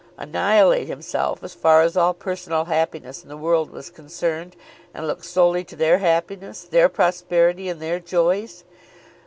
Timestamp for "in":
3.21-3.29